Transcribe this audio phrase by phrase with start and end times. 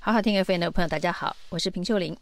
[0.00, 2.16] 好好听 FM 的朋友，大家好，我是平秀玲。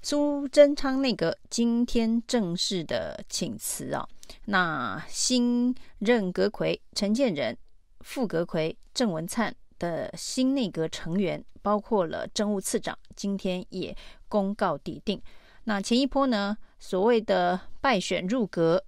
[0.00, 4.08] 苏贞昌内阁今天正式的请辞啊，
[4.46, 7.54] 那新任阁揆陈建仁、
[8.00, 13.94] 副阁揆郑文灿的新内阁成员，包括了政务次长，今天也
[14.28, 15.20] 公告抵定。
[15.64, 18.82] 那前一波呢，所谓的败选入阁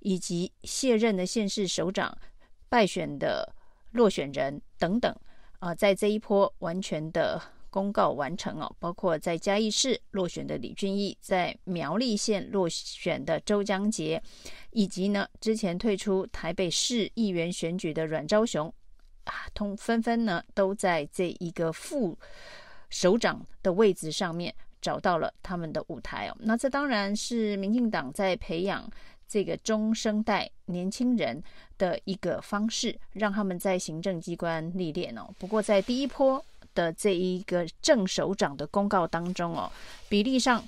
[0.00, 2.16] 以及卸任的县市首长
[2.70, 3.54] 败选的
[3.92, 5.14] 落选人等等
[5.58, 7.40] 啊，在这一波完全的。
[7.76, 14.22] 公告完成哦，包括在嘉义市落选的李俊毅，在苗栗县落选的周江杰，
[14.70, 18.72] 以及呢之前退出台北市议员选举的阮昭雄
[19.24, 22.18] 啊，通纷纷呢都在这一个副
[22.88, 26.36] 首长的位置上面找到了他们的舞台哦。
[26.40, 28.90] 那这当然是民进党在培养
[29.28, 31.42] 这个中生代年轻人
[31.76, 35.28] 的一个方式，让他们在行政机关历练哦。
[35.38, 36.42] 不过在第一波。
[36.76, 39.72] 的这一个正首长的公告当中哦，
[40.08, 40.62] 比例上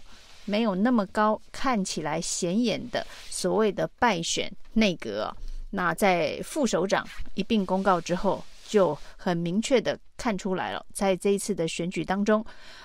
[0.46, 5.36] 没有那么高，看起来显眼的所谓的败选内阁哦，
[5.70, 12.42] 那在副首长一并公告之后，就很明确的看出来了，在这一次的选举当中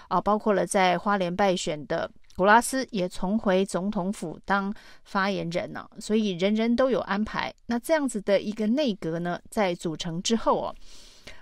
[0.10, 4.74] 啊，包括了在花莲败选的古拉斯也重回总统府当
[5.06, 7.54] 发言人呢，所以人人都有安排。
[7.68, 10.76] 那这样子的一个内阁呢，在组成之后哦，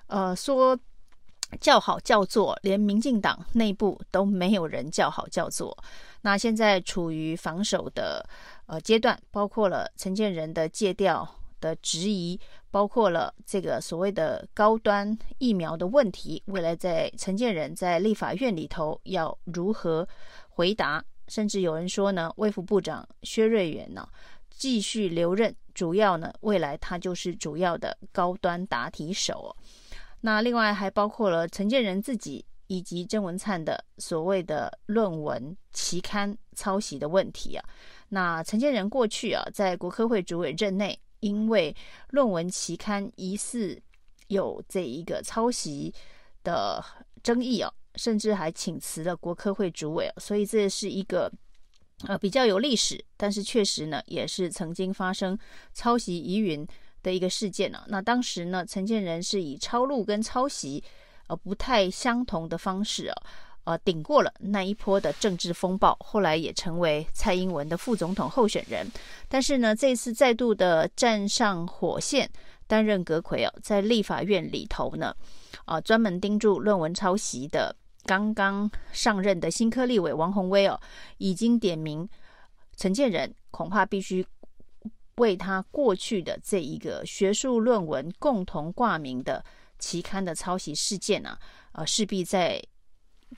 [0.06, 0.78] 呃说。
[1.60, 5.78] 叫好叫座，连民进党内部都没有人叫好叫座。
[6.22, 8.24] 那现在处于防守的
[8.68, 11.28] 呃阶段，包括了陈建仁的借调
[11.60, 20.08] 的质疑，包括了这个所谓的高端疫苗的问题，未来在陈建仁在立法院里头要如何
[20.50, 21.04] 回答？
[21.28, 24.08] 甚至有人说呢，卫副部长薛瑞元呢
[24.50, 29.56] 继续留任，主要呢未来他就是主要的高端答题手。
[30.22, 37.66] 那另外还包括了陈建仁自己以及郑文灿的所谓的论文期刊抄袭的问题啊。
[38.10, 41.76] 那陈建仁过去啊在国科会主委任内，因为
[42.10, 43.82] 论文期刊疑似
[44.28, 45.94] 有这一个抄袭
[46.44, 46.84] 的
[47.24, 51.32] 争议啊，甚至还请辞了国科会主委，所以这是一个
[52.08, 55.38] 呃比较有历史，但是确实呢也是曾经发生
[55.74, 56.66] 抄袭疑云
[57.04, 60.84] 的一个事件呢、啊，那当时呢，陈建仁是以抄录跟抄袭
[61.28, 63.16] 呃不太相同的方式啊，
[63.64, 68.86] 呃顶过了那一波的政治风暴，后来也成为蔡英文的副总统候选人。
[69.28, 72.30] 但是呢，这次再度的站上火线，
[72.68, 75.16] 担任阁揆哦，在立法院里头呢，
[75.66, 77.76] 啊、专门盯住论文抄袭的
[78.06, 80.80] 刚刚上任的新科立委王鸿威哦，
[81.18, 82.08] 已经点名
[82.78, 84.26] 陈建仁，恐怕必须。
[85.22, 89.44] 为他过去的这一个学术论文共同挂名的
[89.78, 91.30] 期刊的抄袭事件呢、
[91.74, 92.60] 啊，呃，势必在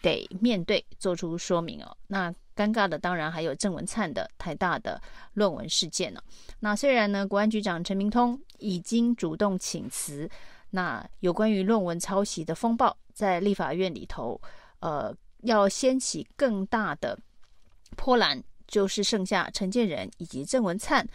[0.01, 1.97] 得面对做出说明哦。
[2.07, 5.01] 那尴尬的当然还有郑文灿的台大的
[5.33, 6.23] 论文事件呢、啊。
[6.61, 10.29] 那虽然呢，国安局长陈明通已经主动请辞，
[10.69, 14.39] 那有关于论文抄袭的风暴在立法院里头，
[14.79, 17.19] 呃，要掀起更大的
[17.97, 21.05] 波澜，就是剩下陈建仁以及郑文灿。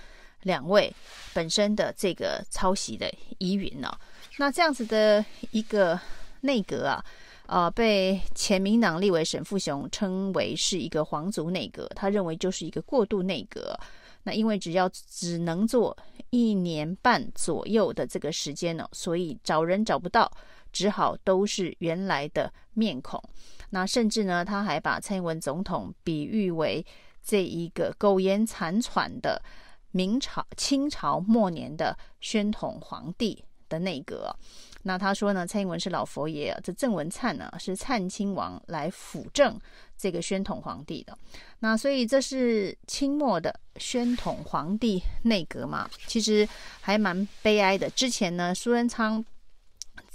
[0.43, 0.95] 两位
[1.35, 3.99] 本身的这个抄袭的疑云呢、哦，
[4.39, 5.99] 那这样子的一个
[6.43, 7.05] 内阁啊，
[7.47, 13.79] 呃，被前民党立委沈富雄称为是一个皇族内阁，他认为就是一个过渡内阁。
[14.23, 15.97] 那因为只要只能做
[16.31, 20.31] 一年半左右的这个时间呢、哦，所以找人找不到，
[20.73, 23.23] 只好都是原来的面孔。
[23.71, 26.85] 那甚至呢，他还把蔡英文总统比喻为
[27.25, 29.43] 这一个苟延残喘的。
[29.91, 34.35] 明朝、清朝末年的宣统皇帝的内阁，
[34.83, 39.59] 那他说呢，蔡英文是老佛爷，这郑文灿呢是灿亲王来辅政
[39.97, 41.17] 这个宣统皇帝的。
[41.61, 45.89] 那所以这是清末的宣统皇帝内阁嘛？
[46.07, 46.49] 其实
[46.81, 47.91] 还蛮悲哀的。
[47.91, 49.25] 之前呢，苏贞昌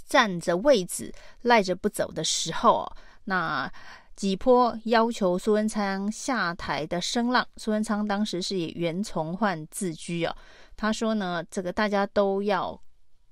[0.06, 1.12] 占着位子
[1.42, 2.90] 赖着不走的时候，
[3.24, 3.70] 那。
[4.16, 10.36] 几波要求苏贞昌下台的声浪，苏贞昌当时是以袁崇焕自居啊。
[10.76, 12.80] 他说呢，这个大家都要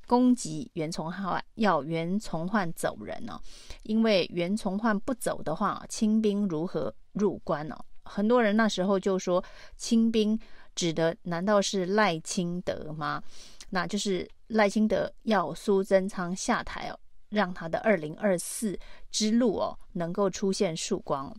[0.07, 3.41] 攻击袁崇焕，要袁崇焕走人呢、啊，
[3.85, 7.85] 因为袁崇焕不走的话，清兵如何入关呢、啊？
[8.05, 9.43] 很多人那时候就说，
[9.77, 10.39] 清兵
[10.75, 13.23] 指的难道是赖清德吗？
[13.71, 16.99] 那就是赖清德要苏贞昌下台哦。
[17.33, 18.79] 让他的二零二四
[19.11, 21.35] 之路哦，能够出现曙光。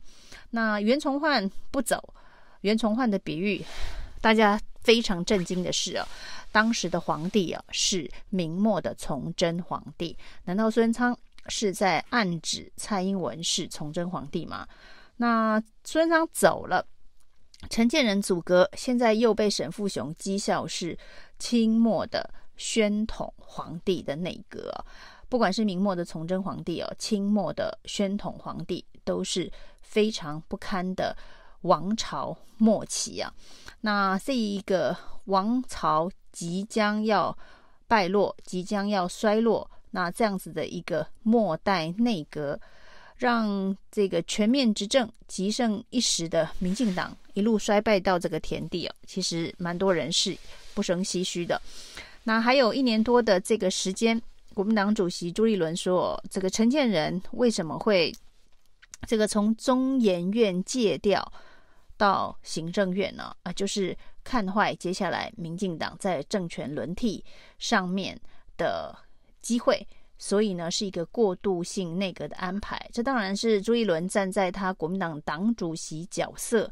[0.50, 2.14] 那袁崇焕不走，
[2.62, 3.64] 袁崇焕的比喻，
[4.20, 6.08] 大家非常震惊的是哦，
[6.52, 10.18] 当时的皇帝啊是明末的崇祯皇帝。
[10.46, 11.18] 难道孙昌
[11.48, 14.68] 是在暗指蔡英文是崇祯皇帝吗？
[15.18, 16.86] 那孙昌走了，
[17.70, 20.98] 陈建仁组阁，现在又被沈富雄讥笑是
[21.38, 24.74] 清末的宣统皇帝的内阁。
[25.30, 31.16] 不管是明末的崇祯皇帝哦，清末的宣统皇帝，都是非常不堪的
[31.62, 33.34] 王朝末期啊。
[33.82, 37.38] 那这一个王朝即将要
[37.88, 42.60] 败落，即将要衰落，那这样子的一个末代内阁。
[43.16, 50.36] 让这个全面执政、极盛一时的民进党一路衰败到这个田地哦，其实蛮多人是
[50.74, 51.62] 不胜唏嘘的。
[52.24, 54.20] 那还有一年多的这个时间，
[54.54, 58.14] 国民党主席朱立伦说，这个陈建仁为什么会
[59.08, 61.32] 这个从中研院借调
[61.98, 63.36] 到行政院呢？
[63.44, 67.24] 啊，就是看坏接下来民进党在政权轮替
[67.58, 68.20] 上面
[68.58, 68.96] 的
[69.42, 69.86] 机会。
[70.20, 72.80] 所以呢，是一个过渡性内阁的安排。
[72.94, 76.72] 这当然是朱一伦站在他国民党党主席角色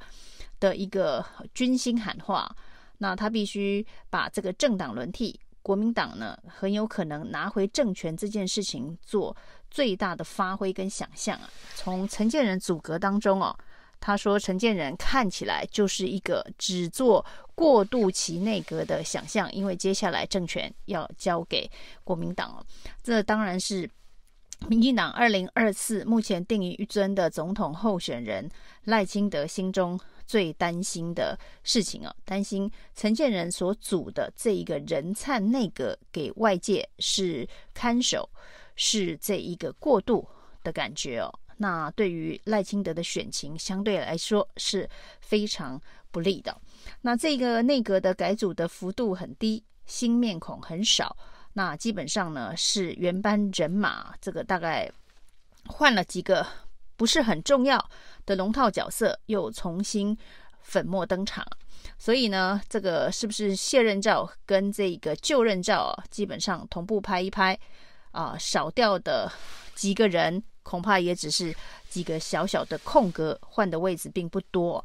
[0.58, 2.56] 的一个军心喊话。
[2.98, 9.36] 那他必须把这个政党轮替，国民党呢很有可能拿回政权这件事情做
[9.70, 11.50] 最大的发挥跟想象啊。
[11.76, 13.56] 从陈建仁组阁当中哦。
[14.04, 17.24] 他说：“陈建仁看起来就是一个只做
[17.54, 21.70] 过渡期内阁的想象，因为接下来政权要交给
[22.04, 22.66] 国民党了。
[23.04, 23.88] 这当然是
[24.68, 28.50] 民进党二零二四目前定于一尊的总统候选人
[28.86, 32.16] 赖清德心中最担心的事情哦！
[32.24, 38.30] 担心陈建仁所组的这一个人灿内阁给外界是看守，
[38.76, 40.26] 是这一个过渡
[40.64, 45.80] 的感觉哦。”那对于赖清德的选情相对来说是非常
[46.12, 46.56] 不利的。
[47.02, 51.16] 那这个内阁的改组的幅度很低，新面孔很少。
[51.54, 54.92] 那基本上呢是原班人马，这个大概
[55.68, 56.46] 换了几个
[56.96, 57.90] 不是很重要
[58.26, 60.18] 的龙套角色，又重新
[60.62, 61.46] 粉墨登场。
[61.98, 67.58] 所以呢，这个是不是卸任照跟这个就任照基本上同步拍一拍
[68.12, 68.38] 啊？
[68.38, 69.32] 少掉的
[69.76, 70.44] 几个人。
[70.64, 71.54] 恐怕也只是
[71.90, 74.84] 几个小小的空格，换的位置并不多。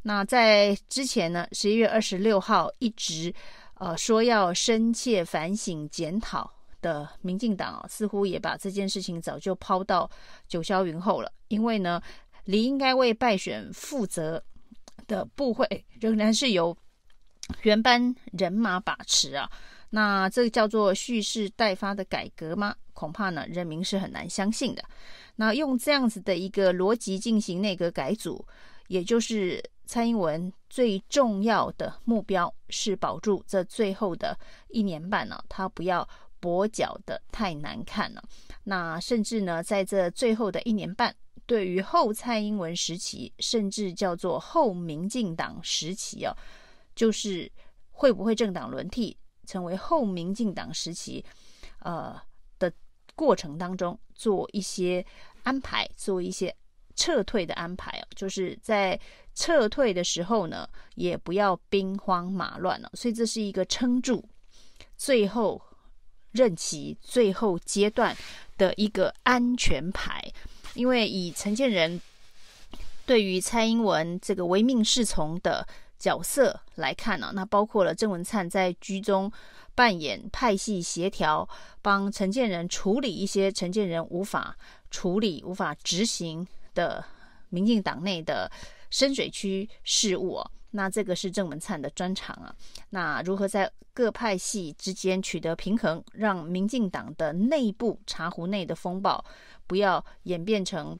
[0.00, 3.32] 那在之前呢，十一月二十六号一直
[3.78, 10.08] 呃说要深切反省检讨的民进党啊，似乎也把这件事情早就抛到
[10.46, 11.32] 九霄云后了。
[11.48, 12.00] 因为呢，
[12.44, 14.42] 离应该为败选负责
[15.06, 16.76] 的部会仍然是由
[17.62, 19.50] 原班人马把持啊。
[19.90, 22.76] 那这个叫做蓄势待发的改革吗？
[22.92, 24.84] 恐怕呢，人民是很难相信的。
[25.36, 28.44] 那用这样子的一个逻辑进行内阁改组，
[28.88, 34.38] 也就是蔡英文最重要的目标是保住这最后的
[34.68, 36.06] 一年半呢、啊，他不要
[36.42, 38.22] 跛脚的太难看了。
[38.64, 46.36] 那甚至呢，在这最后的一年半，对于后蔡英文时期，甚至叫做后民进党时期啊，
[46.94, 47.50] 就是
[47.90, 49.16] 会不会政党轮替？
[49.46, 51.24] 成为后民进党时期，
[51.78, 52.14] 呃
[52.58, 52.70] 的
[53.14, 55.02] 过程当中，做一些
[55.44, 56.54] 安排，做一些
[56.94, 58.98] 撤退的安排哦，就是在
[59.34, 62.90] 撤退的时候呢，也不要兵荒马乱了。
[62.94, 64.22] 所以这是一个撑住
[64.96, 65.62] 最后
[66.32, 68.16] 任期最后阶段
[68.56, 70.20] 的一个安全牌。
[70.74, 72.00] 因为以陈建仁
[73.06, 75.64] 对于蔡英文这个唯命是从的。
[75.98, 79.28] 角色来看呢、那包括了郑文灿在居中
[79.74, 81.48] 扮演派系协调，
[81.82, 84.56] 帮陈建仁处理一些陈建仁无法
[84.92, 87.04] 处理、无法执行的
[87.50, 88.50] 民进党内的
[88.90, 90.50] 深水区事务、啊。
[90.70, 92.54] 那这个是郑文灿的专长啊。
[92.90, 99.24] 那如何在各派系之间取得平衡，让民进党的内部茶壶内的风暴
[99.66, 100.98] 不要演变成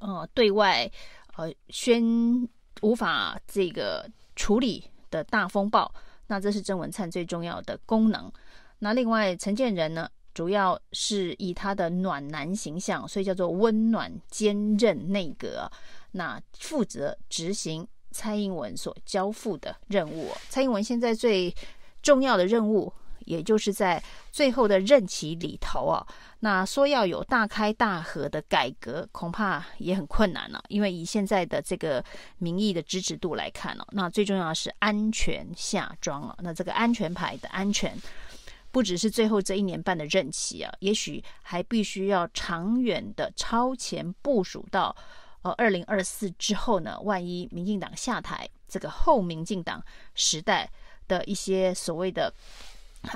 [0.00, 0.90] 呃对外
[1.36, 2.48] 呃宣。
[2.82, 5.92] 无法这个处理的大风暴，
[6.28, 8.32] 那这是郑文灿最重要的功能。
[8.78, 10.08] 那另外陈建仁呢，
[10.40, 15.70] 主要是以他的暖男形象，所以叫做温暖坚韧内阁，
[16.12, 20.30] 那负责执行蔡英文所交付的任务。
[20.48, 21.54] 蔡英文现在最
[22.00, 22.90] 重要的任务。
[23.26, 26.04] 也就是在最后的任期里头啊，
[26.40, 30.60] 那说要有大开大合的改革，恐怕也很困难了。
[30.68, 32.02] 因为以现在的这个
[32.38, 36.34] 民意的支持度来看呢，那最重要的是安全下装啊。
[36.40, 37.96] 那这个安全牌的安全，
[38.70, 44.94] 不只是最后这一年半的任期啊，也许还必须要长远的超前部署到
[45.42, 49.82] 呃二零二四之后呢，万一民进党下台，这个后民进党
[50.14, 50.70] 时代
[51.08, 52.32] 的一些所谓的。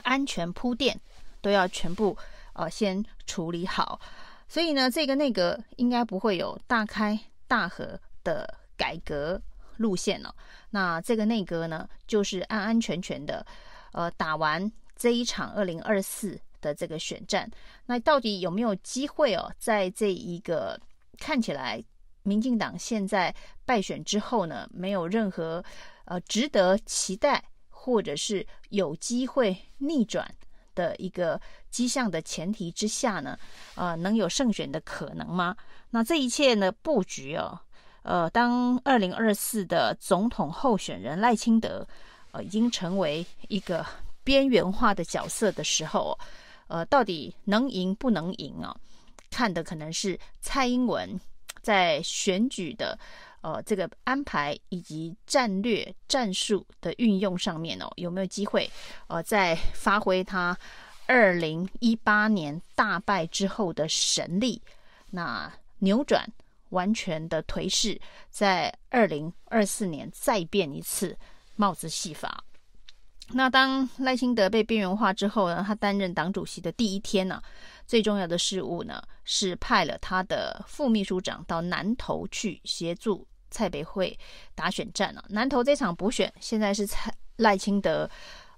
[0.02, 0.98] 安全铺垫
[1.42, 2.16] 都要全部
[2.54, 4.00] 呃先处理好。
[4.48, 9.38] 所以呢，这个内阁应该不会有大开大合的改革
[9.76, 10.34] 路线哦。
[10.70, 13.44] 那这个内阁呢，就是安安全全的，
[13.92, 17.50] 呃，打完这一场二零二四的这个选战。
[17.86, 20.80] 那到底有没有机会哦，在这一个
[21.18, 21.82] 看起来
[22.22, 23.34] 民进党现在
[23.64, 25.62] 败选之后呢，没有任何
[26.06, 30.34] 呃值得期待，或者是有机会逆转
[30.74, 33.38] 的一个迹象的前提之下呢，
[33.74, 35.54] 呃，能有胜选的可能吗？
[35.90, 37.60] 那这一切呢，布局哦，
[38.02, 41.86] 呃，当二零二四的总统候选人赖清德，
[42.32, 43.84] 呃，已经成为一个
[44.24, 46.18] 边缘化的角色的时候，
[46.66, 48.74] 呃，到底能赢不能赢啊？
[49.30, 51.20] 看的可能是蔡英文
[51.60, 52.98] 在选举的
[53.40, 58.70] 呃这个安排以及战略战术的运用上面哦，有没有机会
[59.08, 60.56] 呃在发挥他
[61.06, 64.62] 二零一八年大败之后的神力，
[65.10, 66.26] 那扭转
[66.70, 68.00] 完全的颓势，
[68.30, 71.16] 在二零二四年再变一次
[71.56, 72.42] 帽子戏法。
[73.32, 77.42] 那当赖清德被边缘化之后呢，他担任党主席的第一天呢，
[77.86, 84.16] 最重要的事务呢是派了他的副秘书长到南投去协助蔡北惠
[84.54, 85.24] 打选战啊。
[85.28, 88.08] 南投这场补选现在是蔡赖清德。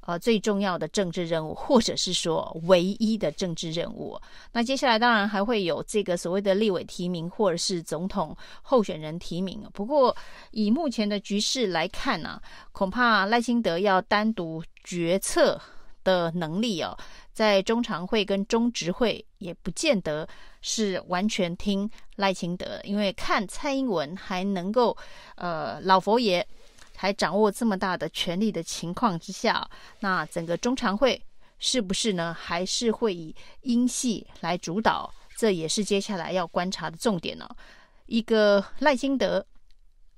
[0.06, 4.16] 呃，最重要的政治任务，或者是说唯一的政治任务。
[4.52, 9.68] 那接下来当然还会有这个所谓的立委提名，或者是总统候选人提名。
[9.74, 10.16] 不过
[10.52, 15.60] 以目前的局势来看呢、啊，恐怕赖清德要单独决策
[16.04, 16.96] 的能力哦，
[17.32, 20.28] 在中常会跟中执会也不见得
[20.62, 24.96] 是完全听赖清德，因为看蔡英文还能够
[25.34, 26.46] 呃老佛爷。
[26.96, 29.68] 还掌握这么大的权力的情况之下，
[30.00, 31.22] 那整个中常会
[31.58, 32.34] 是不是呢？
[32.34, 35.12] 还是会以英系来主导？
[35.36, 37.46] 这也是接下来要观察的重点呢、
[38.06, 39.46] 一个赖清德，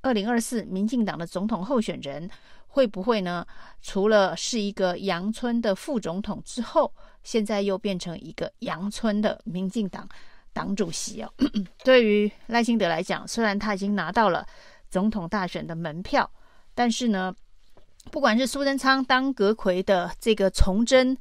[0.01, 2.31] 二零二四民进党的总统候选人，
[2.69, 3.45] 会不会呢？
[3.83, 6.95] 除了是一个阳春的副总统之后，
[7.25, 10.09] 现在又变成一个阳春的民进党
[10.53, 11.33] 党主席哦。
[11.83, 14.47] 对于赖清德来讲，虽然他已经拿到了
[14.89, 16.31] 总统大选的门票。
[16.79, 17.35] 但是呢，
[18.13, 21.19] 不管是苏贞昌当阁魁的这个崇祯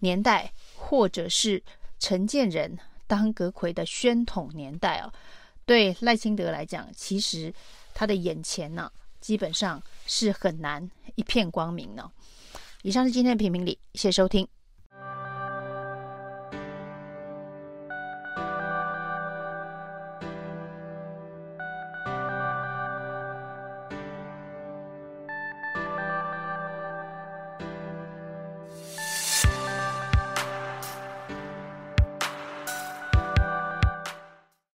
[0.00, 1.62] 年代，或者是
[2.00, 2.76] 陈建仁
[3.06, 5.12] 当阁魁的宣统年代哦，
[5.64, 7.54] 对赖清德来讲，其实
[7.94, 8.90] 他的眼前呢，
[9.20, 12.10] 基本上是很难一片光明呢。
[12.82, 14.48] 以上是今天的评评理，谢谢收听。